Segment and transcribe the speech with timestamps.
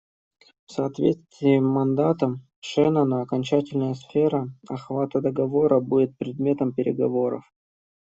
[0.65, 7.43] В соответствии с мандатом Шеннона окончательная сфера охвата договора будет предметом переговоров.